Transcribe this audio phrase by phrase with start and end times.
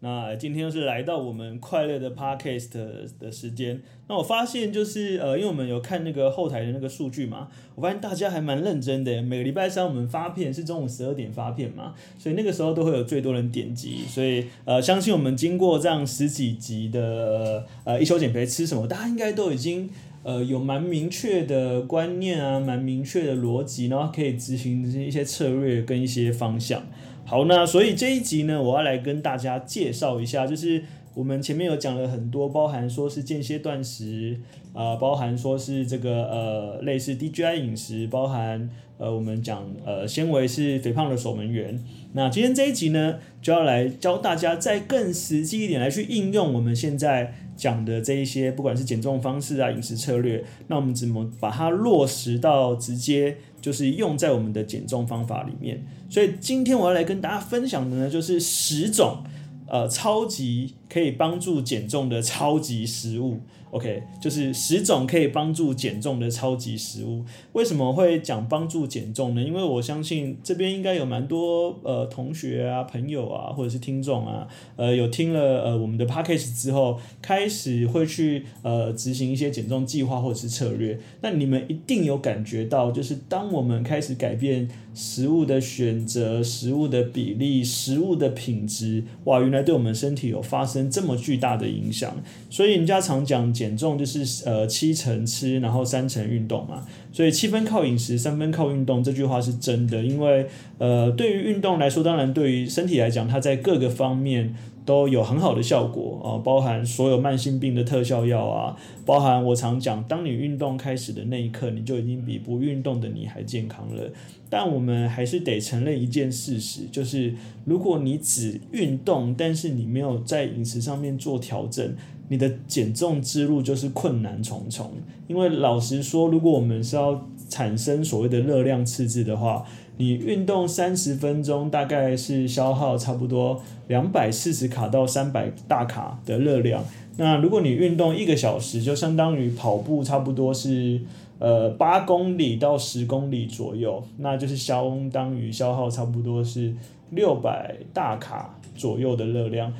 [0.00, 2.70] 那今天又是来到我们快乐的 Podcast
[3.18, 3.82] 的时间。
[4.06, 9.20] 那我发现就是呃，因为我们有看那个后台的那个数据嘛，我发现大家还蛮认真的。
[9.20, 14.04] 每个礼拜三我们发片是中午十二点发片嘛，所以那个时候都会有最多人点击。
[14.06, 19.90] 所以呃，相信我们经过这样十几集的呃一休减肥吃什么，大家应该都已经
[20.22, 26.82] 呃有蛮明确的观念啊，蛮明确的逻辑，然后可以执行一些策略跟一些方向。
[27.28, 30.82] 好，那所以这一集呢，我要来跟大家介绍一下，就是
[31.12, 34.40] 我们前面有讲了很多，包含说是间歇断食，
[34.72, 41.78] 啊、包含说是这个呃类似 DGI 饮食，包含呃我们讲呃纤维是肥胖的守门员。
[42.14, 53.36] 那今天这一集呢，就要来教大家再更实际一点来去应用我们现在讲的这一些，不管是减重方式啊、饮食策略，那我们怎么把它落实到直接。
[53.60, 59.22] 就是用在我们的减重方法里面，所以今天我要来跟大家分享的呢，就是十种
[59.66, 63.40] 呃超级可以帮助减重的超级食物。
[63.70, 67.24] OK，就是十种可以帮助减重的超级食物。
[67.52, 69.42] 为什么会讲帮助减重呢？
[69.42, 80.98] 因为我相信这边应该有蛮多呃同学啊、朋友啊，或者是听众啊，呃，有听了呃我们的 Podcast 之后，开始会去呃执行一些减重计划或者是策略。
[81.20, 92.16] 那你们一定有感觉到，就是当我们开始改变食物的选择、食物的比例、食物的品质，哇，原来对我们身体有发生这么巨大的影响。
[92.50, 93.48] 所以人家常讲。
[93.58, 100.04] 减重就是呃七成吃，然后三成运动嘛，所以七分靠饮食，三分靠运动，这句话是真的。
[100.04, 100.46] 因为
[100.78, 104.54] 呃对于运动来说，当然对于身体来讲，它在各个方面
[104.84, 114.12] 都有很好的效果啊，包含所有慢性病的特效药啊，包含我常讲，当你运动开始的那一刻，你就已经比不运动的你还健康了。
[114.48, 117.34] 但我们还是得承认一件事实，就是
[117.64, 121.94] 如果你只运动，但是你没有在饮食上面做调整。
[122.28, 124.92] 你的减重之路就是困难重重，
[125.26, 129.64] 因为老实说，如果我们是要产生所谓的热量赤字的话，
[129.96, 136.84] 你运动三十分钟大概是消耗差不多两百四十卡到三百大卡的热量。
[137.16, 141.00] 那如果你运动一个小时，就相当于跑步差不多是
[141.38, 146.74] 呃八公里到十公里左右，那就是相当于消耗差不多是
[147.10, 149.72] 六百大卡左右的热量，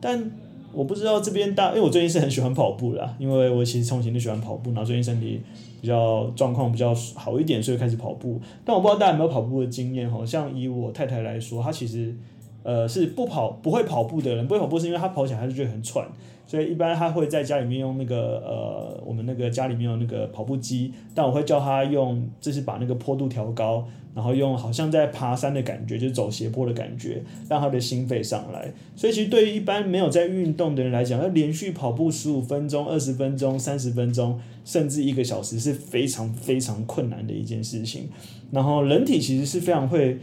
[0.00, 0.30] 但。
[0.76, 5.40] 我不知道这边大，因为我最近是很喜欢跑步啦，因为我其实从前就喜欢跑步，然后最近身体
[5.80, 8.38] 比较状况比较好一点，所以开始跑步。
[8.62, 12.14] 但我不知道大家有没有跑步的经验，好像以我太太来说，她其实
[12.62, 16.06] 呃是不跑不会跑步的人，不会跑步是因为她跑起来还是觉得很喘，
[16.46, 23.86] 所以一般他会在家里面用那个呃我们那个家里面有那个跑步机，但我会叫他用，就是把那个坡度调高。
[24.14, 28.72] 然后用好像在爬山的感觉，就是走斜坡的感觉，让他的心肺上来。
[28.94, 38.08] 所以其实对于一般没有在运动的人来讲，要连续跑步十五分钟、二十分钟、三十分钟，甚至一个小时是非常非常困难的一件事情。
[38.50, 40.18] 然后人体其实是非常会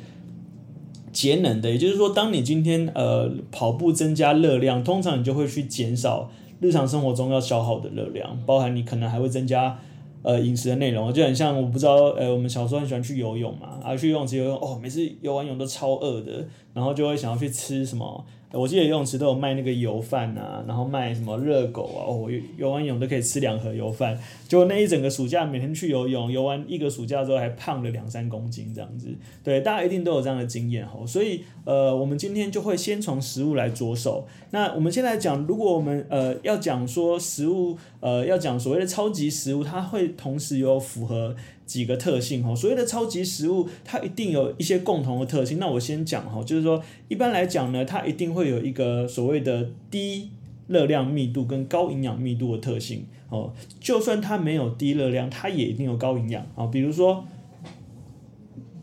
[1.14, 6.30] 节能的，也就是说，当你今天呃跑步增加热量，通常你就会去减少
[6.60, 9.80] 日常生活中要消耗的热量，包含你可能还会增加。
[10.24, 18.26] 呃，饮食的内容就很像，我不知道，呃，我们小时候很喜欢去游泳嘛，啊，去游泳池游泳，哦，每次游完泳都超饿的，然后就会想要去吃什么。
[18.54, 24.16] 我记得游泳池都有卖那个油饭啊，然后卖什么热狗啊，哦，游游完泳都可以吃两盒油饭。
[24.48, 29.08] 结果那一整个暑假，每天去游泳，游完一个暑假之后还胖了两三公斤这样子。
[29.44, 31.06] 对，大家一定都有这样的经验吼。
[31.08, 34.28] 所以，呃，我们今天就会先从食物来着手。
[34.52, 41.36] 那我们先来讲，如果我们呃要讲说食物，呃要讲所谓的超级食物，它会同时有符合。
[41.74, 45.58] 几个特性哈，所谓的超级食物，它一定有一些共同的特性。
[45.58, 50.30] 那我先讲哈，就是说一般来讲呢，它一定会有一个所谓的低
[50.68, 53.52] 热量密度跟高营养密度的特性哦。
[53.80, 56.68] 就算它没有低热量，它也一定有高营养啊。
[56.68, 57.26] 比如说，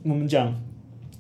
[0.03, 0.61] 我们讲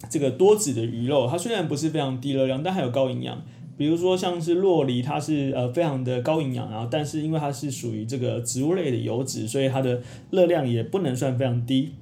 [0.08, 3.40] 这个多脂的鱼肉，它虽然不是非常低热量，但还有高营养。
[3.80, 11.94] 比如说像是洛梨，它是呃非常的高营养啊，但是因为它是属于这个植物类的油脂，所以它的热量也不能算非常低，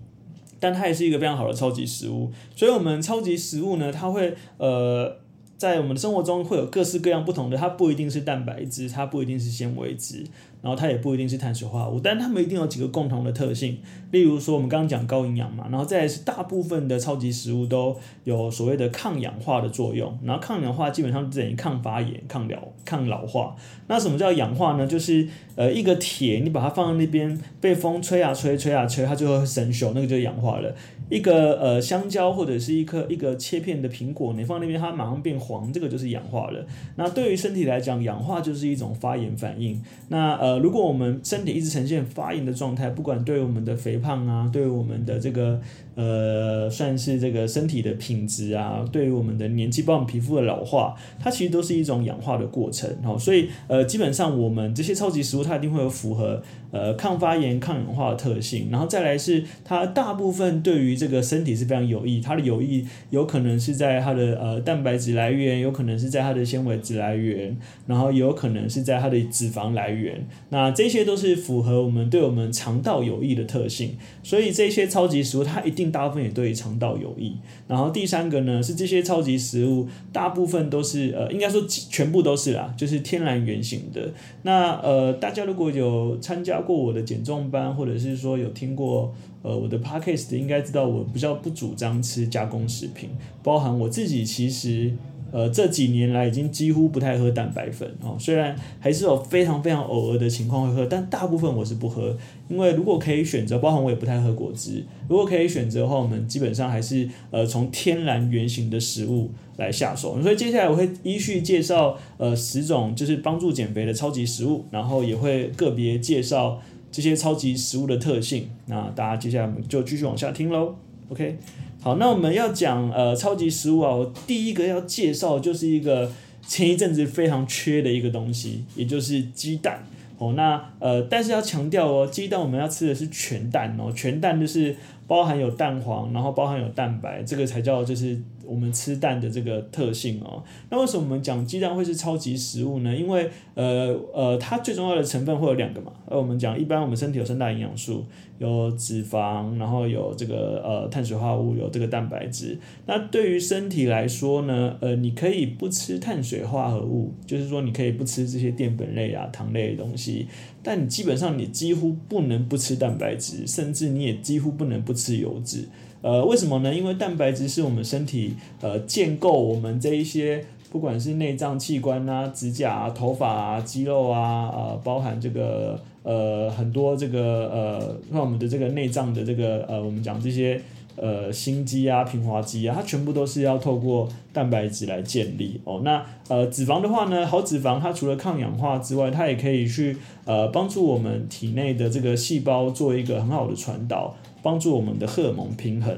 [0.58, 2.32] 但它也是一个非常好的超级食物。
[2.56, 5.18] 所以我们超级食物呢，它会呃
[5.58, 10.24] 在我们的生活中会有各式各样不同的，它不一定是蛋白质，它不一定是纤维质。
[10.60, 13.78] 然后它也不一定是碳水化合物，但它们一定有几个共同的特性。
[14.10, 20.18] 例如说，我们刚刚讲高营养嘛，然后再是大部分的超级食物都有所谓的抗氧化的作用。
[20.24, 23.54] 然后抗氧化基本上等于抗发炎、抗老、抗老化。
[23.86, 24.84] 那什么叫氧化呢？
[24.84, 30.74] 就是呃一个铁，你把它放在那边，被风吹啊吹，吹啊吹，它就会生锈，那个就氧化了。
[31.08, 36.64] 一个呃香蕉或者是一颗一个切片的苹果，你放那边，它马上变黄，这个就是氧化了。
[36.96, 39.82] 那对于身体来讲，氧化就是一种发炎反应。
[40.08, 40.58] 那呃。
[40.68, 45.58] 如果我们身体一直呈现发炎的状态，不管对我们的肥胖啊，对我们的这个
[45.94, 52.90] 呃，算是这个身体的品质啊，对于我们的年纪，包括皮肤的老化，它其实都是一种氧化的过程。
[53.04, 58.68] 哦，所以呃，基本上我们这些超级食物，它一定会有符合呃抗发炎、抗氧化的特性。
[58.70, 67.56] 然后再来是它大部分对于这个身体是非常有益，它的有益有可能是在它的呃蛋白质来源，有可能是在它的纤维质来源，
[67.86, 70.26] 然后也有可能是在它的脂肪来源。
[70.50, 77.36] 那这些都是符合我们对我们肠道有益的特性，所以这些超级食物它一定大部分也对肠道有益。
[77.68, 84.12] 然后第三个呢，是这些超级食物大部分都是呃，应该说全部都是啦，就是天然原型的。
[84.42, 93.10] 那呃，大家如果有参加过我的减重班，或者是说有听过呃我的 podcast，应该知道我比较不主张吃加工食品，
[93.42, 94.92] 包含我自己其实。
[95.30, 102.16] 呃，这几年来已经几乎不太喝蛋白粉哦，虽然还是有非常非常偶尔的情况会喝，但大部分我是不喝，
[102.48, 104.82] 因为如果可以选择，包含我也不太喝果汁。
[105.06, 110.18] 如果可以选择的话，我们基本上还是呃从天然原型的食物来下手。
[110.22, 116.58] 所以接下来我会依序介绍呃十种就是帮助减肥的超级食物，然后也会个别介绍
[116.90, 118.48] 这些超级食物的特性。
[118.66, 120.74] 那大家接下来我们就继续往下听喽
[121.08, 121.38] ，OK。
[121.80, 126.10] 好，那我们要讲呃超级食物啊，我第一个要介绍就是一个
[126.46, 129.82] 前一阵子非常缺的一个东西，也就是鸡蛋
[130.18, 130.34] 哦。
[130.36, 134.74] 那呃，但是要强调哦，鸡蛋我们要吃的是全蛋哦，全蛋就是
[135.06, 138.18] 包含有蛋黄，然后包含有蛋白，这个才叫就是。
[138.48, 142.96] 我们吃蛋的这个特性哦，那为什么我们讲鸡蛋会是超级食物呢？
[142.96, 145.92] 因为呃呃，它最重要的成分会有两个嘛。
[146.06, 148.06] 呃我们讲一般我们身体有三大营养素，
[148.38, 152.58] 有脂肪，然后有这个呃碳水化合物，有这个蛋白质。
[152.86, 160.26] 那对于身体来说呢，呃，你可以不吃碳水化合物，就是说你可以不吃这些淀粉类啊、糖类的东西，
[160.62, 165.68] 但你基本上你几乎不能不吃蛋白质，甚至你也几乎不能不吃油脂。
[166.00, 166.72] 呃，为什么呢？
[166.72, 180.60] 因为蛋白质是我们身体呃建构我们这一些，不管是内脏器官啊、指甲啊、头发啊、肌肉啊，呃，包含这个呃很多这个呃，像我们的这个内脏的这个呃，我们讲这些
[180.94, 185.80] 呃心肌啊、平滑肌啊，它全部都是要透过蛋白质来建立哦。
[185.82, 194.14] 那呃脂肪的话呢，好脂肪它除了抗氧化之外，它也可以去呃帮助我们体内的这个细胞做一个很好的传导。
[194.48, 195.94] 帮助我们的荷尔蒙平衡。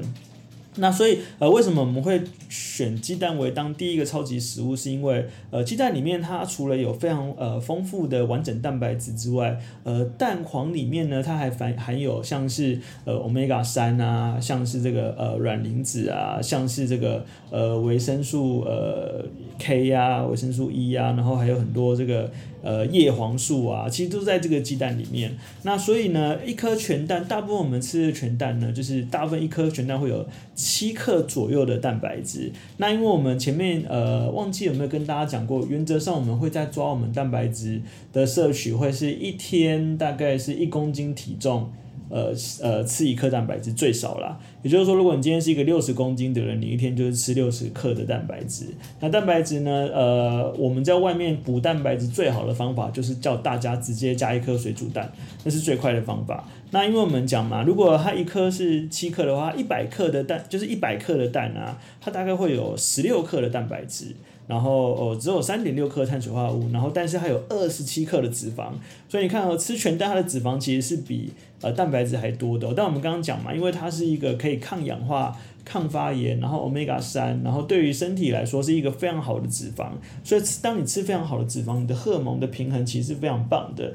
[0.75, 4.75] 那所以呃，为什么我们会选鸡蛋为当第一个超级食物？
[4.75, 19.25] 是因为呃，鸡蛋里面它除了有非常呃丰富的完整蛋白质之外，呃，蛋黄里面呢，它还含含有像是呃欧米伽三啊，像是这个呃卵磷脂啊，像是这个呃维生素呃
[19.59, 22.31] K 呀、啊，维生素 E 呀、啊，然后还有很多这个。
[22.61, 25.35] 呃，叶黄素啊，其实都在这个鸡蛋里面。
[25.63, 32.51] 那所以呢，一颗全蛋，大部分我们吃的全蛋呢，就是大部分一颗全蛋会有七克左右的蛋白质。
[32.77, 37.81] 那因为我们前面呃忘记有没有跟大家讲过，原则上我们会在抓我们蛋白质
[38.13, 41.71] 的摄取，会是一天大概是一公斤体重。
[42.11, 44.37] 呃呃，吃一克蛋白质最少啦。
[44.61, 48.65] 也就是说，如果你今天是一个六十公斤的人，你一天就是吃六十克的蛋白质。
[48.99, 49.89] 那蛋白质呢？
[49.93, 55.11] 呃，我们在外面补蛋白质最好的方法就是叫大家直接加一颗水煮蛋，
[55.43, 56.47] 那是最快的方法。
[56.71, 64.15] 那因为我们讲嘛，如果它一颗是七克的话，一百克的蛋就是一百克的蛋啊，它大概会有十六克的蛋白质。
[64.51, 68.73] 然后哦，只有三点六克碳水化合物，然后但是还有二十七克的脂肪，
[69.07, 71.31] 所以你看哦，吃全蛋它的脂肪其实是比
[71.61, 72.73] 呃蛋白质还多的。
[72.75, 79.91] 但我们刚刚讲嘛，因为它是一个可以抗氧化、抗发炎，然后 Omega 三，然后对于身体来说是一个非常好的脂肪，
[80.21, 83.93] 所以当你吃非常好的脂肪，你的荷尔蒙的平衡其实是非常棒的。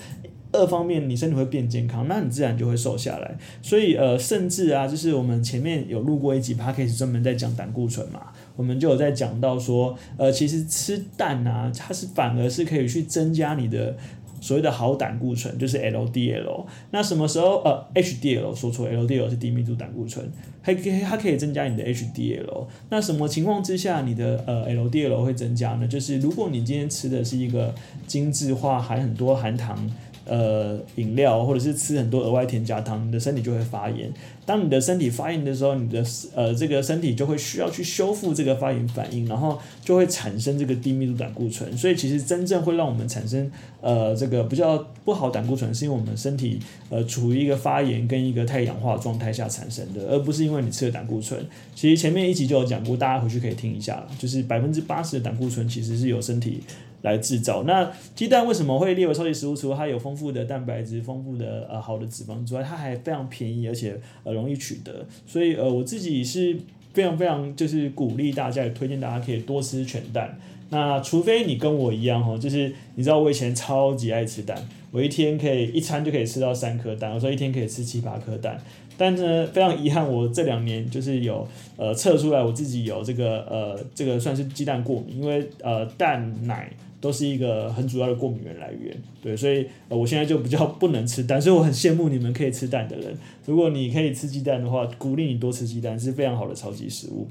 [0.53, 3.37] 二方面，你身体会变健康，那你自然就会瘦下来。
[3.61, 8.29] 所以呃，甚至啊，就是我们前面有录过一集 Podcast 专门在讲胆固醇嘛。
[8.57, 13.97] 我们就有在讲到说，呃，其实吃蛋啊，它是反而是可以去增加你的
[14.41, 16.65] 所谓的好胆固醇，就是 LDL。
[16.91, 20.27] 那什么时候呃 HDL 说错，LDL 是低密度胆固醇，
[20.63, 22.67] 还可以它可以增加你的 HDL。
[22.91, 25.87] 那什么情况之下你的呃 LDL 会增加呢？
[25.87, 27.75] 就是如果你今天吃的是一个
[28.07, 29.77] 精致化含很多含糖。
[30.27, 34.13] 呃，饮料或者是吃很多额外添加糖，你的身体就会发炎。
[34.45, 36.05] 当你的身体发炎的时候，你的
[36.35, 41.77] 呃这个身体就会需要去修复这个发炎反应，然后就会产生这个低密度胆固醇。
[41.77, 46.59] 所以其实真正会让我们产生呃这个比较不好胆固醇，是因为我们身体
[46.91, 51.45] 呃处于一个发炎跟一个太氧化状态下产生的，而不是因为你吃了胆固醇。
[51.75, 56.61] 其实前面一集就有讲过，大家回去可以听一下，就是百分之八十的胆固醇其实是由身体。
[57.07, 57.63] 来制造。
[57.63, 59.55] 那鸡蛋为什么会列为超级食物？
[59.55, 65.07] 除了它有丰富的蛋白质、丰富的呃好的脂肪之外，它还非常便宜，而且呃容易取得。
[65.27, 66.57] 所以呃我自己是
[66.93, 70.39] 非常非常就是鼓励大家，也推荐大家可以多吃全蛋。
[70.69, 74.59] 那除非你跟我一样哈，就是你知道我以前超级爱吃蛋，
[74.91, 78.61] 我一天可以一餐就可以吃到三颗蛋，我说一天可以吃七八颗蛋。
[78.97, 86.71] 但是，非常遗憾，我这两年就是有呃测出来我自己有这个呃这个算是鸡蛋过敏，因为呃蛋奶。
[86.99, 93.15] 都是一个很主要的过敏源来源，对，所以呃，我现在就比较不能吃蛋，所以我很羡慕你们可以吃蛋的人。
[93.45, 97.29] 如果你可以吃鸡蛋的话，鼓励你多吃鸡蛋，是非常好的超级食物。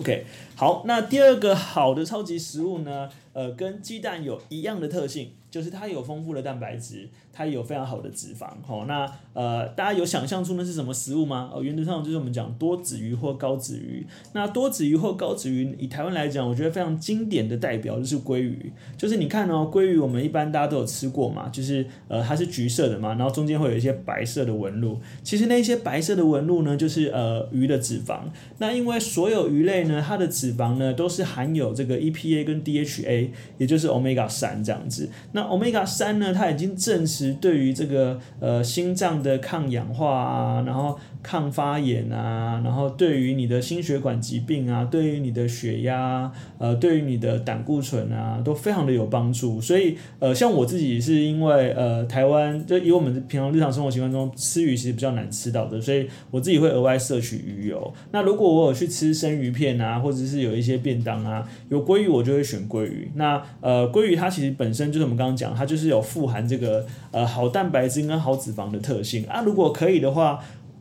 [0.00, 0.24] OK，
[0.56, 5.30] 好，那第二个好的超级食物呢，呃，跟鸡蛋有一样的特性。
[5.50, 11.50] 就是它有丰富的蛋白质，它也有非常好的脂肪，吼，那呃，大家有想象出那是什么食物吗？
[11.52, 14.06] 哦，原则上就是我们讲多子鱼或高子鱼。
[14.32, 18.72] 那多子鱼或高子鱼，以台湾来讲，我觉得非常经典的代表就是鲑鱼。
[18.96, 25.00] 就是你看哦，鲑鱼我们一般大家都有吃过嘛，就是呃它是橘色的嘛，然后中间会有一些白色的纹路。
[25.22, 28.20] 其实那些白色的纹路呢，就是呃鱼的脂肪。
[28.58, 35.08] 那因为所有鱼类呢，它的脂肪呢都是含有这个 EPA 跟 DHA，也就是 Omega 三这样子。
[35.32, 49.60] 那欧米伽三呢，它已经证实对于这个呃心脏的抗氧化啊，然后抗发炎啊，然后对于你的心血管疾病啊，对于你的血压，呃，对于你的胆固醇啊，都非常的有帮助。
[49.60, 57.92] 所以呃，像我自己是因为呃台湾就以我们平常日常生活习惯中吃鱼其实比较难吃到的，所以我自己会额外摄取鱼油。
[58.12, 63.10] 那如果我有去吃生鱼片啊，或者是有一些便当啊，有鲑鱼我就会选鲑鱼。
[63.16, 65.30] 那呃鲑鱼它其实本身就是我们刚刚。
[65.40, 70.38] 讲它就是有富含这个呃好蛋白质跟好脂肪的特性啊，如果可以的话，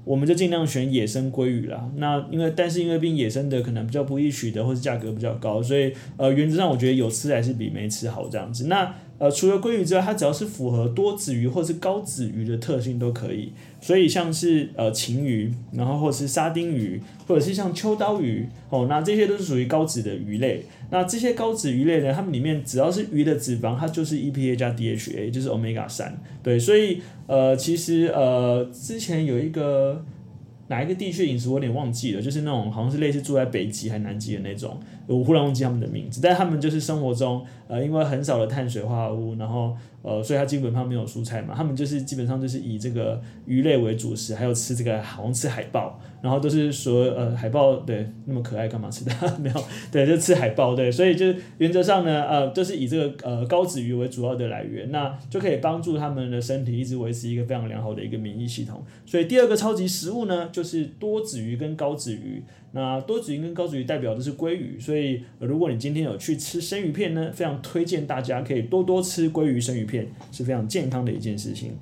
[0.09, 1.87] 我们就尽量选野生鲑鱼啦。
[1.97, 8.65] 那因为但是因为毕竟野生的可能比较不易取得，或是价格比较高，所以呃原则上我觉得有吃还是比没吃好这样子。
[8.65, 13.51] 那呃除了鲑鱼之外，它只要是符合多子鱼或是高子鱼的特性都可以。
[13.81, 20.63] 所以像是呃鯖鱼，然后或者是沙丁鱼，或者是像秋刀鱼哦，那这些都是属于高脂的鱼类。
[20.89, 26.19] 那这些高脂鱼类呢，它们里面只要是鱼的脂肪，它就是 EPA 加 DHA，就是 Omega 三。
[26.41, 30.03] 对，所以呃其实呃之前有一个
[30.67, 34.79] 哪一个地区饮食我有点忘记了，就是那种好像是类似住在北极还南极的那种，
[35.15, 39.75] 我忽然忘记他们的名字，但他们就是生活中呃因为很少的碳水化合物，然后。
[40.01, 49.55] 呃，所以它基本上没有蔬菜嘛，他们就是基本上就是以这个鱼类为主食，还有吃这个好像吃海豹，然后都是说呃海豹对那么可爱干嘛吃的没有
[49.91, 58.81] 对就吃海豹对，所以就是原则上呢呃就是以这个呃高脂鱼为主要的来源，那就可以帮助他们的身体一直维持一个非常良好的一个免疫系统。
[59.05, 62.41] 所以第二个超级食物呢就是多脂鱼跟高脂鱼。
[62.71, 71.75] 那多子鱼跟高子鱼代表的是鲑鱼，所以如果你今天有去吃生鱼片呢，非常推荐大家可以多多吃鲑鱼生鱼片，是非常健康的一件事情。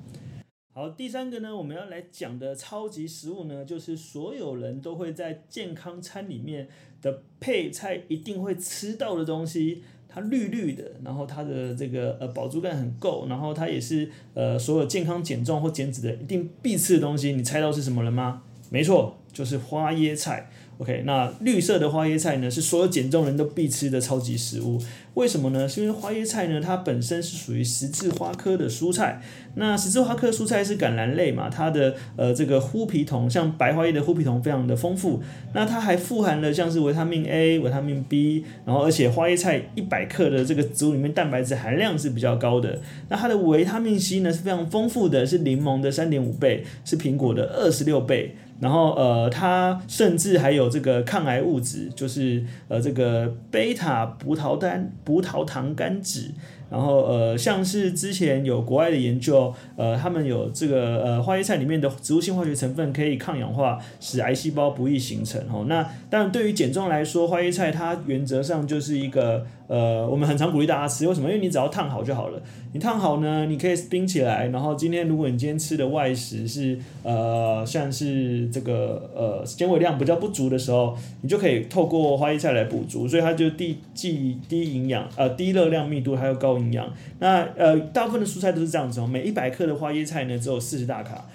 [0.72, 6.68] 好，第三个呢，我们要来讲的超级食物呢，就是所有人都会在健康餐里面
[7.02, 18.44] 的配菜一定会吃到的东西，它绿绿的，然后它的这个呃饱足感很够，然后它也是呃所有健康减重或减脂的一定必吃的东西，你猜到是什么了吗？
[18.70, 20.48] 没错，就是花椰菜。
[20.78, 24.80] OK，那绿色的花椰菜呢，是所有减重人都必吃的超级食物。
[25.14, 25.68] 为什么呢？
[25.68, 29.20] 是因为花椰菜呢，它本身是属于十字花科的蔬菜。
[29.56, 35.20] 那十字花科蔬菜是橄榄类嘛，它的呃这个槲皮酮，像白花椰的槲皮酮非常的丰富。
[35.52, 42.78] 那它还富含了像是维他命 A、维他命 B，然后而且花椰菜一百克的这个植物里面蛋白质含量是比较高的。
[43.08, 48.36] 那它的维他命 C 呢是非常丰富的，是柠檬的三点五倍，是苹果的二十六倍。
[48.60, 56.32] 然后呃，它甚至还有这个抗癌物质，就是呃这个贝塔葡萄单葡萄糖苷酯。
[56.70, 65.40] 然后呃，像是之前有国外的研究，呃，他们有这个呃花椰菜里面的植物性化学成分可以抗氧化，使癌细胞不易形成。
[65.50, 71.28] 哦，那但对于减重来说，花椰菜它原则上就是一个呃，我们很常鼓励大家吃，为什么？
[71.28, 72.40] 因为你只要烫好就好了。
[72.72, 74.48] 你烫好呢，你可以冰起来。
[74.48, 83.06] 然后今天如果你今天吃的外食是呃，像是这个呃纤维量比较不足的时候，你就可以透过花椰菜来补足。
[83.06, 86.90] 所以它就低既低营养呃低热量密度还有高营养。
[87.18, 91.26] 那呃大部分的蔬菜都是这样子哦，每一百克的花椰菜呢只有四十大卡。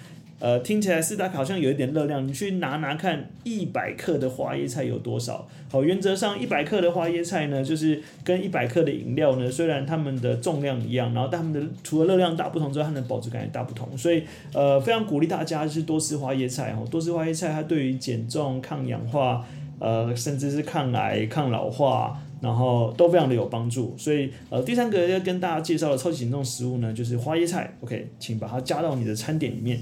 [0.44, 5.48] 呃，听起来四大好像有一点热量，你去拿拿看，一百克的花椰菜有多少？
[5.72, 13.98] 好，原则上一百克的花椰菜呢，就是跟一百克的饮料呢，虽然它们的重量一样，然后但它们的除了热量大不同之外，它们的饱足感也大不同。
[13.98, 14.22] 所以
[14.54, 19.46] 呃，非常鼓励大家是多吃花椰菜哦，多吃花椰菜，它对于减重、抗氧化，
[19.80, 23.96] 呃，甚至是抗癌、抗老化，然后都非常的有帮助。
[23.98, 27.74] 所以呃，第三个要跟大家介绍的超级减重食物呢，就是花椰菜。
[27.80, 29.80] OK，请把它加到你的餐点里面。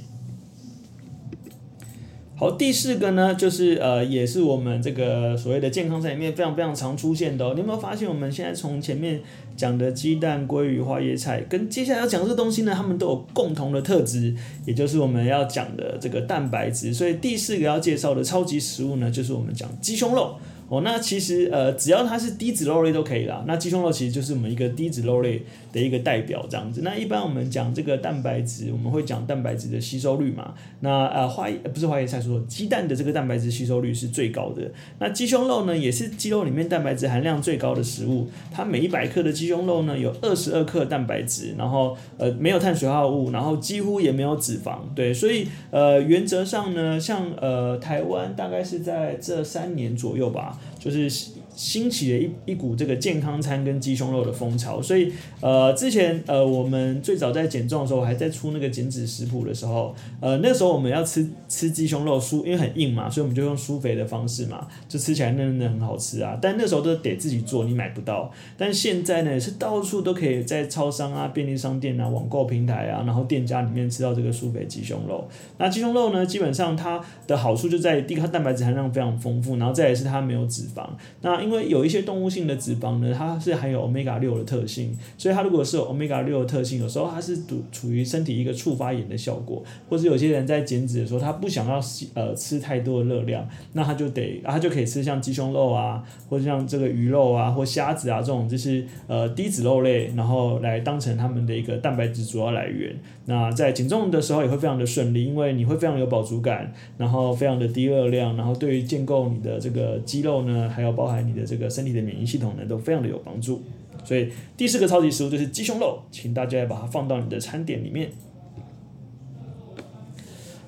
[2.42, 7.52] 好，第四个呢，就是呃，也是我们这个所谓的健康餐里面非常非常常出现的哦。
[7.54, 9.22] 你有没有发现，我们现在从前面
[9.56, 14.34] 讲的鸡蛋、鲑鱼、花椰菜，跟接下来要讲这个东西呢，它们都有共同的特质，
[14.66, 16.92] 也就是我们要讲的这个蛋白质。
[16.92, 20.36] 所以第四个要介绍的超级食物呢，就是我们讲鸡胸肉。
[20.72, 23.44] 哦，那其实呃，只要它是低脂肉类都可以啦。
[23.46, 26.80] 那鸡胸肉其实就是我们一个低脂肉类的一个代表这样子。
[26.82, 30.54] 那一般我们讲这个蛋白质，我们会讲蛋白质的吸收率嘛。
[30.80, 34.72] 那呃花不是花椰菜说鸡蛋的这个蛋白质吸收率是最高的。
[35.00, 38.30] 那鸡胸肉呢，也是鸡肉里面蛋白质含量最高的食物。
[38.50, 44.78] 它每一百克的鸡胸肉呢，有二十二克蛋白质，然后呃没有碳水化合物，然后几乎也没有脂肪。
[44.96, 50.60] 对，所以呃原则上呢，像呃台湾大概是在这三年左右吧。
[50.80, 51.41] 就是。
[51.56, 66.38] 兴起了一一股这个健康餐跟鸡胸肉的风潮，所以呃之前呃我们最早在减重的时候，还在出那个减脂食谱的时候，呃那时候我们要吃吃鸡胸肉酥，因为很硬嘛，所以我们就用酥肥的方式嘛，就吃起来嫩嫩的很好吃啊。
[66.42, 68.32] 但那时候都得自己做，你买不到。
[68.58, 75.28] 但现在呢是到处都可以在超商啊、便利商店啊、网购平台啊，然后店家里面吃到这个酥肥鸡胸肉。
[75.58, 80.88] 那鸡胸肉呢，基本上它的好处就在于第一个它蛋白质含量非常丰富，然后再来是它没有脂肪。
[81.22, 91.82] 那因为有一些动物性的脂肪呢，它是含有 omega 六的特性，所以它如果是有 omega 六的特性，有时候它是处处于身体一个触发炎的效果，或者有些人在减脂的时候，他不想要
[92.14, 102.96] 呃吃太多的热量，那他就得，他就可以吃像鸡胸肉啊，或者像这个鱼肉啊，或虾子啊这种就是呃低脂肉类，然后来当成他们的一个蛋白质主要来源。
[103.26, 113.62] 那在减重的时候也会非常的顺利，因为你会非常有饱足感，然后非常的低热量，然后对于建构你的这个肌肉呢，还有包含你的这个身体的免疫系统呢，都非常的有帮助。
[114.04, 118.12] 所以第四个超级食物就是鸡胸肉，请大家把它放到你的餐点里面。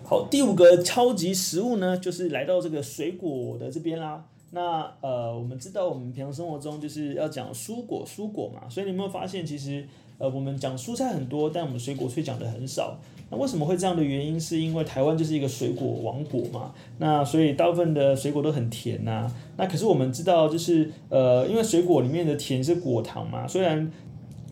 [0.04, 4.26] 好，第五个超级食物呢，就是来到这个水果的这边啦。
[4.52, 9.86] 那呃，我们知道我们平常生活中就是要讲蔬果，蔬果嘛，所以你有没有发现其实？
[10.19, 12.99] 呃，我们讲蔬菜很多，但我们水果却讲的很少。
[13.34, 14.39] 那为什么会这样的原因？
[14.39, 16.72] 是因为台湾就是一个水果王国嘛。
[17.00, 23.91] 那所以大部分的水果都很甜呐、那可是我们知道，就是呃，因为水果里面的甜是果糖嘛，虽然。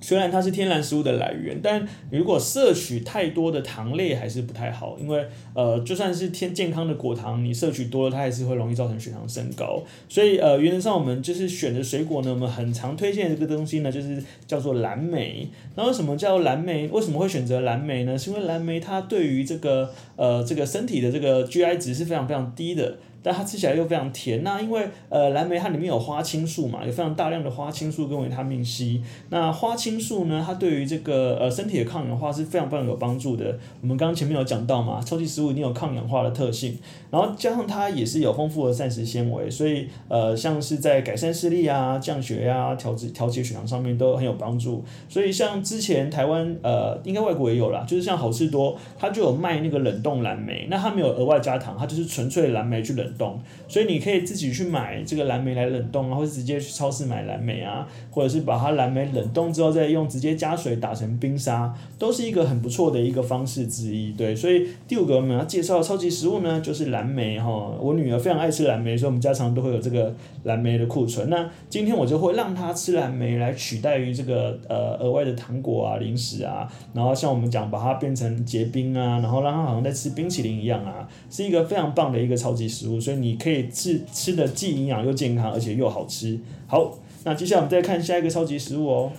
[0.02, 9.82] 虽然它是天然食物的来源，但如果摄取太多的糖类还是不太好，因为呃，就算是天健康的果糖，你摄取多了，它还是会容易造成血糖升高。
[10.10, 15.48] 所以呃，原则上我们就是选的水果呢，我们很常推荐这个东西呢，就是叫做蓝莓。
[15.76, 16.88] 那为什么叫蓝莓？
[16.88, 18.18] 为什么会选择蓝莓呢？
[18.18, 22.98] 是因为蓝莓它对于这个呃这个身体的这个 GI 值是非常非常低的。
[23.24, 29.02] 但它吃起来又非常甜，那因为呃蓝莓它里面有花青素嘛，有非常大量的花青素跟维他命 C。
[29.30, 33.58] 那花青素呢，它对于这个呃身体的抗氧化是非常非常有帮助的。
[33.82, 36.78] 我们刚刚前面有讲到嘛，超级食物一定有抗氧化的特性，
[37.12, 44.84] 然后加上它也是有丰富的膳食纤维，所以呃像是在改善视力啊、降血压啊、调节调节血糖上面都很有帮助。
[45.08, 53.11] 所以像之前台湾呃应该外国也有啦，就是像好事多它就有卖那个冷冻蓝莓，那它没有额外加糖，它就是纯粹蓝莓去冷。
[53.18, 64.12] 冻，所以你可以自己去买这个蓝莓来冷冻啊，或者直接去超市买蓝莓啊，或者是把它蓝莓冷冻之后再用直接加水打成冰沙，都是一个很不错的一个方式之一。
[64.14, 67.72] 对，所以第五个我们要介绍的超级食物呢，就是蓝莓哈。
[67.80, 71.30] 我女儿非常爱吃蓝莓，所以我们家常都会有这个蓝莓的库存。
[71.30, 83.01] 那今天我就会让她吃蓝莓来取代于这个呃额外的糖果啊、零食啊，然后像我们讲把它变成结冰啊，然后让她好像在吃冰淇淋一样啊，是一个非常棒的一个超级食物。
[83.02, 86.40] 所以你可以吃吃的既营养又健康，而且又好吃。
[86.68, 89.12] 好，那接下来我们再看下一个超级食物哦。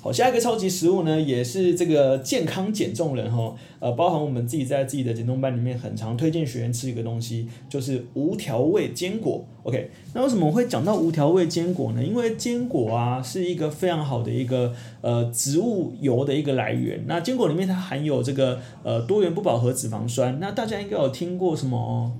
[0.00, 9.44] 好，下一个超级食物呢，也是这个健康减重人哈，呃，包含我们自己在自己的减重班里面很常推荐学员吃一个东西，就是无调味坚果。
[9.62, 12.02] OK，那为什么我会讲到无调味坚果呢？
[12.02, 17.04] 因为坚果啊是一个非常好的一个呃植物油的一个来源。
[17.06, 20.40] 那坚果里面它含有这个呃多元不饱和脂肪酸。
[20.40, 22.10] 那大家应该有听过什么？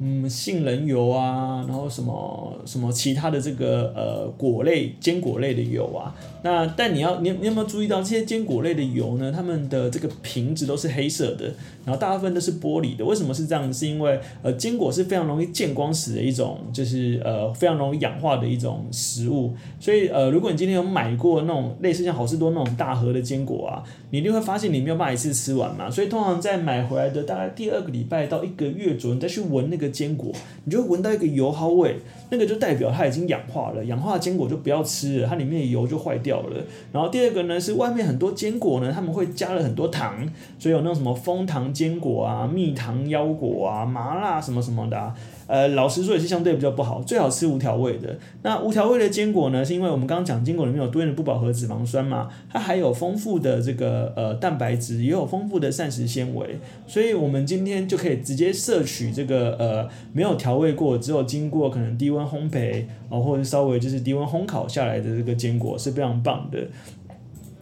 [0.00, 9.30] 嗯，杏仁油啊，然后什么什么其他的这个呃果类坚果类的油啊，那但你要你你有没有注意到这些坚果类的油呢？
[9.30, 11.44] 它们的这个瓶子都是黑色的，
[11.84, 13.04] 然后大部分都是玻璃的。
[13.04, 13.72] 为什么是这样？
[13.72, 19.54] 是因为呃坚果是非常容易见光死的一种，就是呃非常容易氧化的一种食物。
[19.78, 25.88] 所以呃如果你今天有买过那种类似像好事多那种大盒的坚果啊，你一定会发现你没有办法一次吃完嘛。
[25.88, 29.83] 所以通常在买回来的大概第二个礼拜到一个月左右，你再去闻那个。
[29.88, 30.32] 坚果，
[30.64, 31.96] 你就会闻到一个油耗味，
[32.30, 33.84] 那个就代表它已经氧化了。
[33.84, 36.56] 氧化的坚果就不要吃了，它里面的油就坏掉了。
[36.92, 40.26] 然后第二个呢，是外面很多坚果呢，他们会加了很多糖，
[40.58, 45.14] 所以有那种什么枫糖坚果啊、蜜糖腰果啊、麻辣什么什么的。
[45.46, 48.18] 呃，老实说也是相对比较不好，最好吃无调味的。
[48.42, 66.58] 那无调味的坚果呢，是因为我们刚刚讲坚果里面有多元的不饱和脂肪酸嘛，它还有丰富的这个呃蛋白质，也有丰富的膳食纤维，所以我们今天就可以直接摄取这个呃没有调味过，只有经过可能低温烘焙哦，或者稍微就是低温烘烤下来的这个坚果是非常棒的。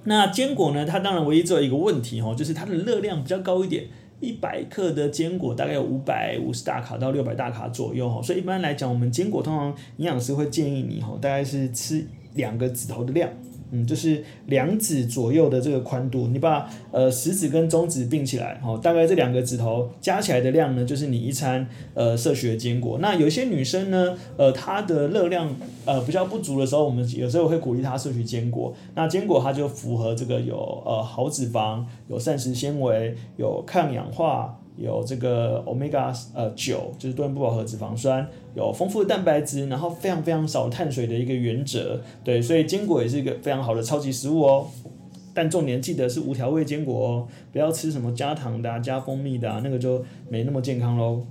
[0.05, 3.85] 那坚果呢，它当然唯一只有一个问题哦，就是它的热量比较高一点。
[4.23, 13.29] 一百克的坚果大概有五百五十大卡到六百大卡左右哈，所以一般来讲，我们坚果通常营养师会建议你哈，大概是吃两个指头的量。
[13.75, 22.99] 嗯，就是两指左右的这个宽度，你把呃食指跟中指并起来，哦，大概这两个指头加起来的量呢，就是你一餐呃摄取的坚果。
[23.01, 25.49] 那有些女生呢，呃，她的热量
[25.87, 28.75] 呃比较不足的时候，我们有时候会鼓励她摄取坚果。
[28.95, 34.59] 那坚果它就符合这个有呃好脂肪、有膳食纤维、有抗氧化。
[34.77, 44.67] 有这个 omega 呃九，就是多元不饱和脂肪酸，有丰富的蛋白质，然后非常非常少碳水的一个原则，对，所以坚果也是一个非常好的超级食物哦。
[45.35, 51.23] 但重点记得是无调味坚果哦，不要吃什么加糖的啊、加蜂蜜的啊，那个就没那么健康喽。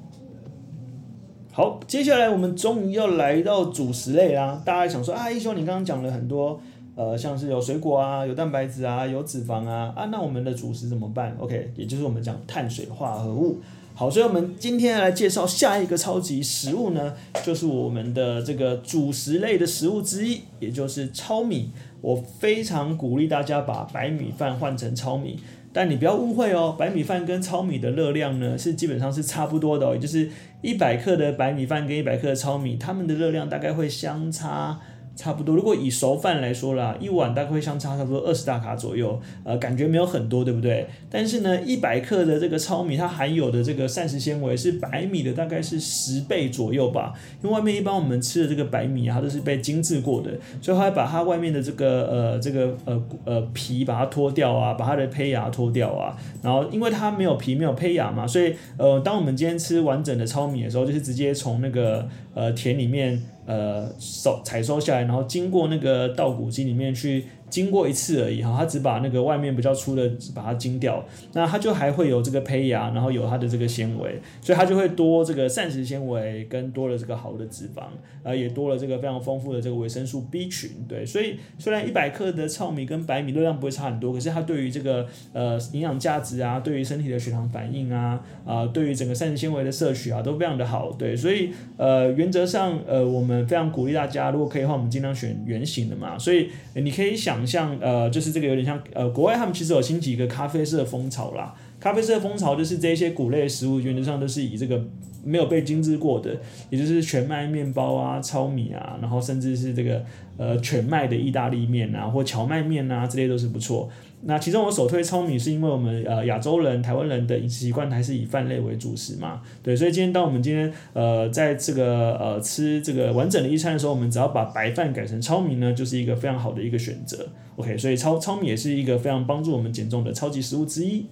[1.51, 4.62] 好，接下来我们终于要来到主食类啦。
[4.65, 6.60] 大家想说啊，一休你刚刚讲了很多。
[6.95, 13.60] 呃，像是有水果啊，有蛋白质啊，有脂肪啊，啊，那我们的主食怎么办？OK，也就是我们讲碳水化合物。
[13.93, 21.71] 好，所以我们今天来介绍下一个超级食物呢，就是我们的这个主食类的食物之一，也就是糙米。
[22.01, 25.39] 我非常鼓励大家把白米饭换成糙米，
[25.71, 30.30] 但你不要误会哦，白米饭跟糙米的热量呢是基本上是差不多的哦，也就是
[30.62, 34.80] 一百克的白米饭跟一百克的糙米，它们的热量大概会相差。
[35.15, 40.88] 差不多，如果以熟饭来说啦，一碗大概会相差差不多二十大卡左右，呃，感觉没有很多，对不对？
[41.10, 47.13] 但是呢，一百克的这个糙米，它含有的这个膳食纤维是白米的大概是十倍左右吧。
[47.43, 63.22] 因为外面一般我们吃的这个白米啊，它都是被精制过的，所以它会把它外面的这个呃这个呃呃皮把它脱掉啊，把它的胚芽脱掉啊，然后因为它没有皮没有胚芽嘛，所以呃，当我们今天吃完整的糙米的时候，就是直接从那个呃田里面。
[63.44, 67.26] 呃，收采收下来，然后经过那个稻谷机里面去。
[67.52, 77.84] 经过一次而已哈，它只把那个外面比较粗的把它精掉，那它就还会有这个胚芽，然后有它的这个纤维，所以它就会多这个膳食纤维跟多了这个好的脂肪，
[78.24, 97.40] 呃，也多了这个非常丰富的这个维生素 B 群，对，所以虽然一百克的糙米跟白米热量不会差很多，可是它对于这个呃营养价值啊，对于身体的血糖反应啊，啊、对于整个膳食纤维的摄取啊，都非常的好，对，所以呃原则上呃我们非常鼓励大家，如果可以的话，我们尽量选圆形的嘛，所以你可以想。
[97.45, 101.54] 像呃，就是这个有点像呃，国外他们其实有兴起一个咖啡色风潮啦。
[101.80, 104.80] 咖啡色风潮就是这些谷类食物原则上都是以这个
[105.23, 110.04] 没有被精制过的，也就是全麦面包啊、糙米啊，然后甚至是这个
[110.38, 113.89] 呃全麦的意大利面啊或荞麦面啊，这些都是不错。
[114.23, 127.27] 那其中我首推糙米，是因为我们呃亚洲人、台湾人的饮食习惯还是以饭类为主食嘛，对，所以今天当我们今天呃在这个呃吃这个完整的一餐的时候，我们只要把白饭改成糙米呢，就是一个非常好的一个选择。
[127.55, 131.05] OK，所以糙糙米也是一个非常帮助我们减重的超级食物之一。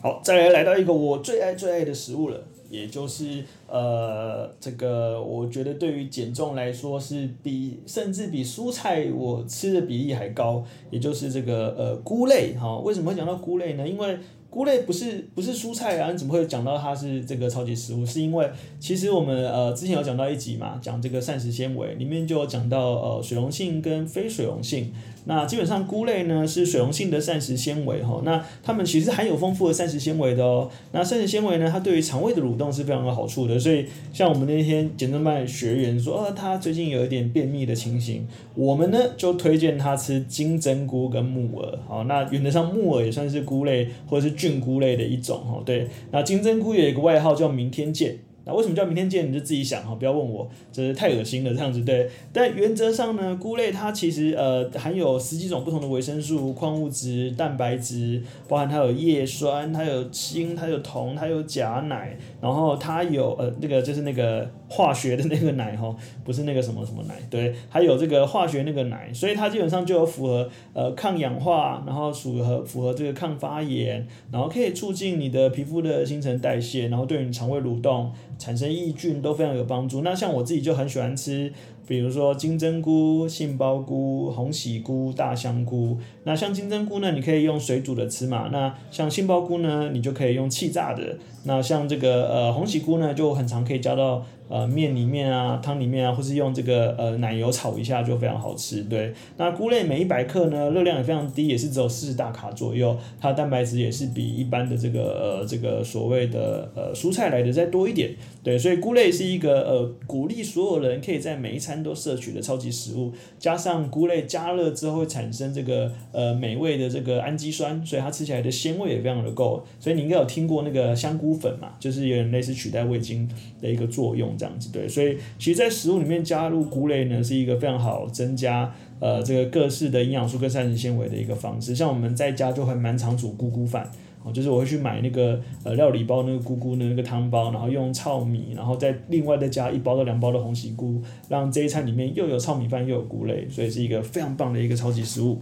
[0.00, 2.46] 好，再来来到一个我最爱最爱的食物了。
[2.68, 12.78] 也就是呃，这个我觉得对于减重来说是比甚至比蔬菜我吃的比例还高，也就是这个呃菇类哈。
[12.78, 13.88] 为什么会讲到菇类呢？
[13.88, 14.18] 因为
[14.50, 18.04] 菇类不是不是蔬菜啊，你怎么会讲到它是这个超级食物？
[18.04, 18.50] 是因为
[18.80, 24.92] 其实我们呃之前有讲到一集嘛，讲这个膳食纤维里面就有讲到呃水溶性跟非水溶性。
[25.28, 30.70] 那基本上菇类呢是水溶性的膳食纤维哈，那它们其实含有丰富的膳食纤维的哦。
[30.92, 33.60] 那膳食纤维呢，它对于肠胃的蠕动是非常有好处的。
[33.60, 41.78] 所以像我们那天减重班学员说，哦，他最近有一点便秘的情形，我们呢就推荐他吃金针菇跟木耳。
[41.86, 45.62] 好，那原则上木耳也算是菇类或者是菌菇类的一种哈。
[45.66, 48.18] 对，那金针菇有一个外号叫明天见。
[48.48, 49.28] 那为什么叫明天见？
[49.28, 52.08] 你就自己想哈，不要问我，这是太恶心了这样子对。
[52.32, 78.10] 但原则上呢，菇类它其实呃含有十几种不同的维生素、矿物质、蛋白质，包含它有叶酸、它有锌、它有铜、它有钾、奶，然后它有呃那个就是那个化学的那个奶哈，不是那个什么什么奶，对，还有这个化学那个奶，所以它基本上就有符合呃抗氧化，然后符合符合这个抗发炎，然后可以促进你的皮肤的新陈代谢，然后对你肠胃蠕动。
[78.38, 80.02] 产生抑菌都非常有帮助。
[80.02, 81.52] 那像我自己就很喜欢吃，
[81.86, 85.98] 比如说金针菇、杏鲍菇、红喜菇、大香菇。
[86.24, 88.48] 那像金针菇呢，你可以用水煮的吃嘛。
[88.50, 91.18] 那像杏鲍菇呢，你就可以用气炸的。
[91.44, 94.24] 那像这个呃红喜菇呢，就很常可以加到。
[94.48, 98.82] 呃，面里面啊，汤里面啊，或是用这个呃奶油炒一下就非常好吃。
[98.84, 102.96] 对，那菇类每一百克呢，热量也非常低，也是只有四十大卡左右。
[103.20, 108.10] 它的蛋白质也是比一般的这个呃这个所谓的呃蔬菜来的再多一点。
[108.42, 113.12] 对，所以菇类是一个呃鼓励所有人可以在每一餐都摄取的超级食物。
[113.38, 119.62] 加上菇类加热之后会产生这个呃美味的这个氨基酸，所以它吃起来的鲜味也非常的够。
[119.78, 123.28] 所以你应该有听过那个香菇粉嘛，就是有点类似取代味精
[123.60, 124.37] 的一个作用。
[124.38, 131.74] 这样子对，所以其实，在食物里面加入菇类呢，是一个非常好增加呃这个各式的营养素跟膳食纤维的一个方式。
[131.74, 133.90] 像我们在家就会蛮常煮菇菇饭，
[134.22, 145.40] 哦，就是我会去买那个呃料理包那个菇菇的那个汤包，然后用糙米，然后再另外再加一包到两包的红喜菇，让这一餐里面又有糙米饭又有菇类，所以是一个非常棒的一个超级食物。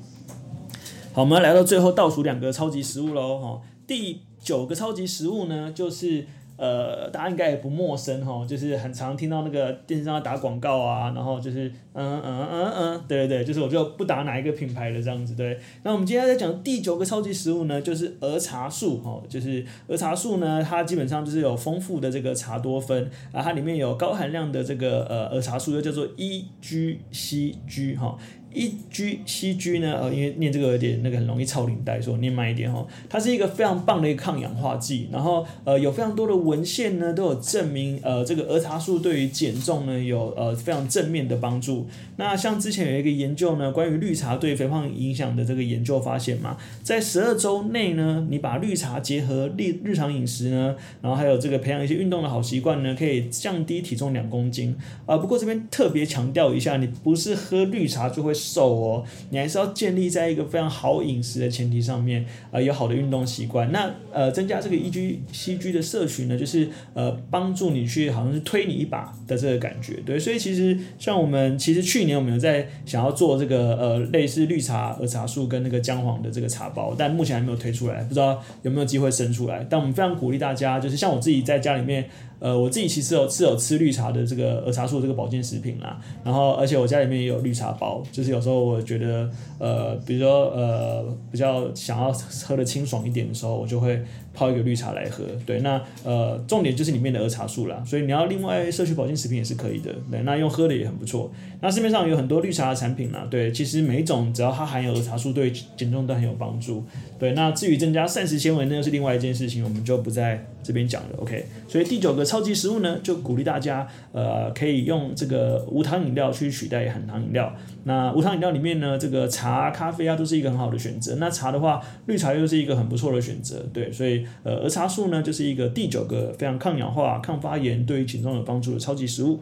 [1.13, 6.25] 好，我们来到最后倒数两个超级食物喽，哈，第九个超级食物呢就是。
[6.57, 15.59] 呃，大家应该也不陌生哈，就是很常听到那个电视上打广告啊，然后就是嗯嗯嗯嗯，对对对，就是我就不打哪一个品牌的这样子对。
[15.83, 28.17] 那我们接下来讲第九个超级食物呢，就是儿茶素哈，就是儿茶素呢，它基本上就是有丰富的这个茶多酚啊，它里面有高含量的这个呃儿茶素，又叫做 EGCG 哈。
[28.57, 29.99] E G C G 呢？
[30.01, 32.87] 呃，因为念这个有点那个很容易超领带，所以我念慢一点哦。
[33.07, 41.87] 它是一个非常棒的一个抗氧化剂，然后呃有非常多的文献呢都有证明呃这个儿茶素对于减重呢有呃非常正面的帮助。
[42.17, 58.33] 那像之前有一个研究呢，关于绿茶对肥胖影响的这个研究发现嘛，在十二周内呢，你把绿茶结合日日常饮食呢，然后还有这个培养一些运动的好习惯呢，可以降低体重两公斤啊、不过这边特别强调一下，你不是喝绿茶就会。
[58.47, 63.73] 瘦哦，你还是要建立在一个非常好饮食的前提上面，呃，有好的运动习惯。
[63.73, 69.95] 那呃，增加这个 EGCG 的摄取呢，就是呃，帮助你去好像是推你一把的这个感觉。
[70.07, 79.67] 对，所以其实像我们其实去年我们有在想要做这个呃类似绿茶儿茶素跟那个姜黄的这个茶包，但目前还没有推出来，不知道有没有机会生出来。
[79.69, 82.09] 但我们非常鼓励大家，就是像我自己在家里面。
[82.39, 94.01] 呃，我自己其实有是有吃绿茶的这个儿茶素这个保健食品啦，然后而且我家里面也有绿茶包，就是有有时候我觉得呃，比如说呃比较想要喝的清爽一点的时候，我就会。
[94.37, 101.33] 泡一个绿茶来喝，对，那呃重点就是里面的儿茶素啦，所以你要另外摄取保健食品也是可以的，对，那用喝的也很不错。
[101.63, 106.85] 那市面上有很多绿茶的产品啦，对，其实每一种只要它含有儿茶素，对减重都很有帮助，
[107.19, 107.33] 对。
[107.33, 111.47] 那至于增加膳食纤维，那又是另外一件事情，我们就不在这边讲了，OK。
[111.67, 117.55] 所以第九个超级食物呢，就鼓励大家呃可以用这个无糖饮料去取代含糖饮料。
[117.85, 121.17] 那无糖饮料里面呢，这个茶、咖啡啊都是一个很好的选择。
[121.17, 124.26] 那茶的话，绿茶又是一个很不错的选择，对，所以。
[124.43, 129.41] 呃，儿茶素呢，就是一个第九个非常抗氧化、抗发炎、对于减重有帮助的超级食物。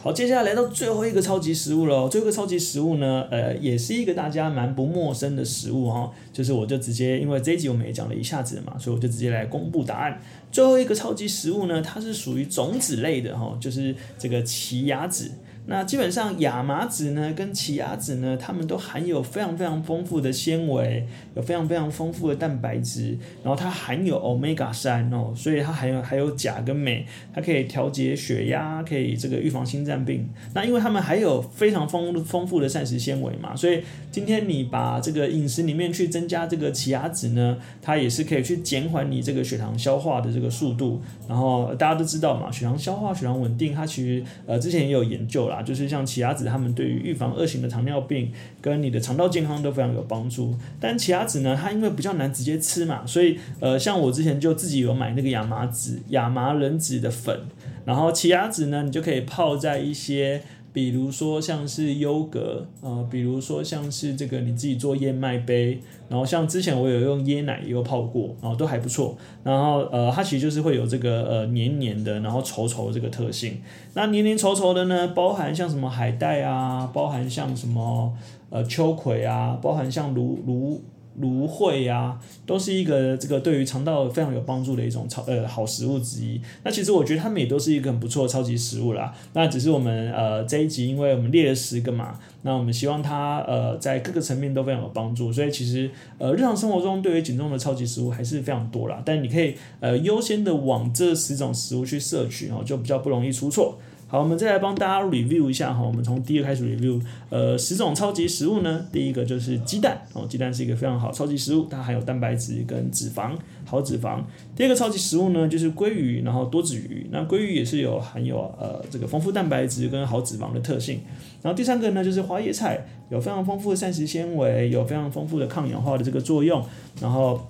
[0.00, 2.08] 好，接下来来到最后一个超级食物喽。
[2.08, 6.08] 最后一个超级食物呢，呃，也是一个大家蛮不陌生的食物哈。
[6.32, 10.20] 就是我就直接，因为这一集我们也讲了一下子嘛，所以我就直接来公布答案。
[10.52, 15.32] 最后一个超级食物呢，它是属于种子类的哈，就是这个奇亚籽。
[15.70, 27.04] 那基本上亚麻籽呢跟奇亚籽呢，它们都含有非常非常丰富的纤维，有非常非常丰富的蛋白质，然后它含有欧米伽三哦，所以它含有还有钾跟镁，
[27.34, 30.26] 它可以调节血压，可以这个预防心脏病。
[30.54, 33.82] 那因为它们还有非常丰丰富的膳食纤维嘛，所以
[34.18, 41.00] 今天你把这个饮食里面去增加这个奇亚籽呢，它也是可以去减缓你这个血糖消化的这个速度。
[41.28, 45.62] 然后大家都知道嘛，血糖消化、血糖稳定，它其实呃之前也有研究啦。
[45.62, 50.52] 就是像奇亚籽，它们对于预防二型的糖尿病跟你的肠道健康都非常有帮助。
[50.80, 57.42] 但奇亚籽呢，它因为比较难直接吃嘛，所以呃，像我之前就自己有买那个亚麻籽、亚麻仁籽的粉，
[57.84, 60.42] 然后奇亚籽呢，你就可以泡在一些。
[60.78, 69.18] 比如说像是优格，呃，比如说像是这个你自己做燕麦杯，然后像之前我有用椰奶也有泡过，然后都还不错。
[69.42, 73.60] 然后呃，它其实就是会有这个呃黏黏的，然后稠稠的这个特性。
[73.94, 78.16] 那黏黏稠稠的呢，包含像什么海带啊，包含像什么
[78.50, 80.80] 呃秋葵啊，包含像芦芦。
[81.20, 86.40] 芦荟呀，都是一个这个对于肠道非常有帮助的一种超呃好食物之一。
[86.64, 89.12] 那其实我觉得它们也都是一个很不错的超级食物啦。
[89.32, 95.32] 那只是我们呃这一集，因为我们列了十个嘛，那我们希望它呃在各个层面都非常有帮助。
[95.32, 99.02] 所以其实呃日常生活中对于减重的超级食物还是非常多啦。
[99.04, 103.78] 但你可以呃优先的往这十种食物去摄取哦，就比较不容易出错。
[104.10, 105.82] 好，我们再来帮大家 review 一下哈。
[105.82, 113.32] 我们从第一个开始 review，呃，十种超级食物呢，第一个就是鸡蛋哦，鸡蛋是一个非常好超级食物，它含有蛋白质跟脂肪，
[113.66, 114.22] 好脂肪。
[114.56, 121.00] 第二个超级食物呢，就是鲑鱼，然后多子鱼，那鲑鱼也是有含有呃这个丰富蛋白质跟好脂肪的特性。
[121.42, 126.64] 然后第三个呢，就是花椰菜，有非常丰富的膳食纤维，有非常丰富的抗氧化的这个作用，
[127.02, 127.46] 然后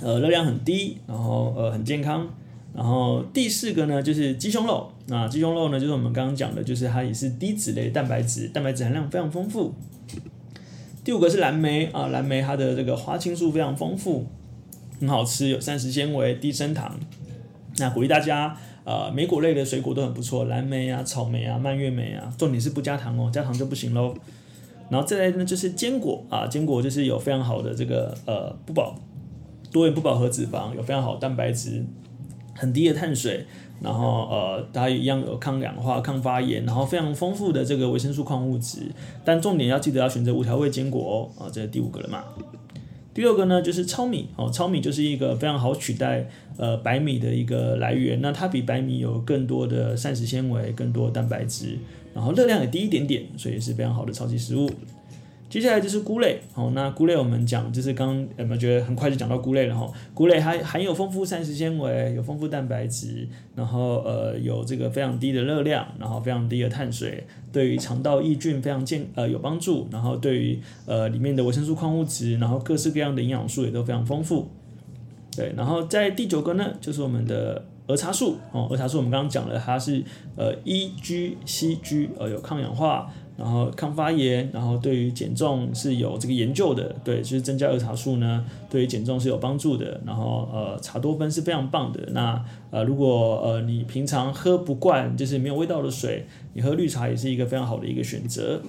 [0.00, 2.28] 呃热量很低，然后呃很健康。
[2.74, 4.90] 然后第四个呢，就是鸡胸肉。
[5.06, 9.72] 那鸡胸肉呢，就是我们刚刚讲的，就是它也是低脂类蛋白质，蛋白质含量非常丰富。
[11.04, 14.26] 第五个是蓝莓啊，蓝莓它的这个花青素非常丰富，
[14.98, 16.98] 很好吃，有膳食纤维，低升糖。
[17.76, 24.14] 那鼓励大家，呃，莓果类的水果都很不错，蓝莓啊、草莓啊、蔓越莓啊，重点是不加糖哦，加糖就不行喽。
[24.90, 28.98] 然后再来呢，就是坚果啊，坚果就是有非常好的这个呃不饱
[29.70, 31.84] 多元不饱和脂肪，有非常好蛋白质。
[32.54, 33.44] 很低的碳水，
[33.82, 38.90] 然后呃，它一样有抗氧化、抗发炎，然后非常丰富的这个维生素、矿物质。
[39.24, 42.24] 但重点要记得要选择无调味坚果哦，啊，这是第五个了嘛。
[43.12, 48.20] 第六个呢，就是糙米哦，糙米就是一个非常好取代呃白米的一个来源。
[48.20, 51.78] 那它比白米有更多的膳食纤维、更多蛋白质，
[52.12, 54.68] 然后热量也低一点点，所以是非常好的超级食物。
[55.54, 59.88] 接下来就是菇类，好，那菇类我们讲就是刚刚有没有觉得很快就讲到菇类了哈？
[60.12, 74.48] 菇类还含有丰富膳食纤维，有丰富蛋白质，然后呃有这个非常低的热量，然后非常低的碳水，对于肠道益菌非常健呃有帮助，然后对于呃里面的维生素、矿物质，然后各式各样的营养素也都非常丰富。
[75.36, 80.02] 对，然后在第九个呢，就是我们的儿茶素哦，儿茶素我们刚刚讲了，它是
[80.34, 83.08] 呃 EGCG 呃有抗氧化。
[83.36, 90.00] 然后抗发炎，然后对于减重是有这个研究的，对，就是增加儿茶素呢，对于减重是有帮助的。
[90.06, 92.00] 然后呃，茶多酚是非常棒的。
[92.12, 98.60] 那呃，如果呃你平常喝不惯就是没有味道的水，你喝绿茶也是一个非常好的一个选择。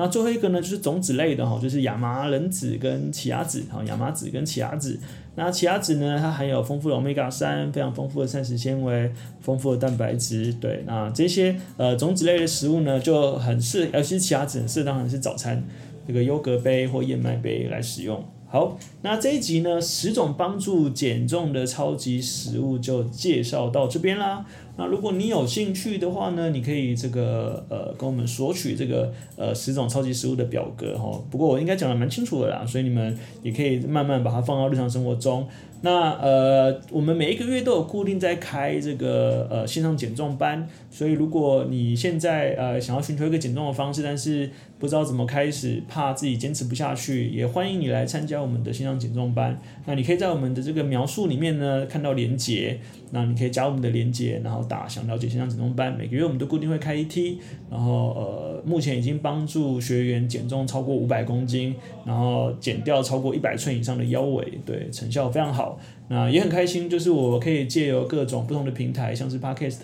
[0.00, 4.98] 那最后一个呢，就是种子类的哈，就是亚麻仁籽跟奇亚籽哈，亚麻籽跟奇亚籽。
[5.34, 10.54] 那奇亚籽呢，它含有丰富的 Omega 三，非常丰富的膳食纤维，丰富的蛋白质。
[10.54, 15.62] 对，那这些呃种子类的食物呢，就很适，尤其是奇亚籽，适当的是早餐
[16.06, 18.24] 这个优格杯或燕麦杯来使用。
[18.48, 24.44] 好，那这一集呢，十种帮助减重的超级食物就介绍到这边啦。
[24.80, 31.22] 那如果你有兴趣的话呢，你可以这个呃跟我们索取这个呃十种超级食物的表格哈。
[31.30, 35.46] 不过我应该讲得蛮清楚的啦，所以你们也可以慢慢把它放到日常生活中。
[35.82, 49.58] 那呃，我们每一个月都有固定在开这个呃线上减重班，所以如果你现在呃想要寻求一个减重的方式，但是不知道怎么开始，怕自己坚持不下去，也欢迎你来参加我们的线上减重班。
[49.86, 52.78] 那你可以在我们的这个描述里面呢看到连结，
[53.10, 55.96] 那你可以加我们的连接，然后打想了解线上减重班。
[55.96, 57.38] 每个月我们都固定会开一梯，
[57.70, 65.78] 然后呃目前已经帮助学员减重超过五百公斤，然后减掉超过一百寸以上的腰围，对，成效非常好。
[66.12, 69.78] 那也很开心，就是我可以借由各种不同的平台，像是 Podcast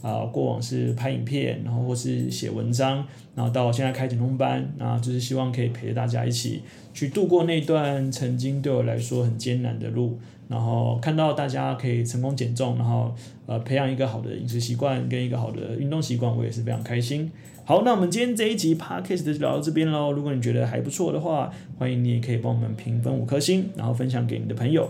[0.00, 3.04] 啊，过往是拍影片，然后或是写文章，
[3.34, 6.62] 然后到现在开减重班，那就是希望可以陪着大家一起
[6.94, 17.30] 去度过那段曾经对我来说很艰难的路，然后看到大家可以成功减重，然后呃培养一个好的饮食习惯跟一个好的运动习惯，我也是非常开心。
[17.66, 20.12] 好，那我们今天这一集 Podcast 就聊到这边喽。
[20.12, 24.88] 如果你觉得还不错的话，欢迎你也可以帮我们评分五颗星，然后分享给你的朋友。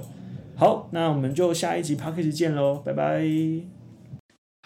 [0.58, 3.77] 好，那我们就下一集 p a c k a g e 见喽，拜拜。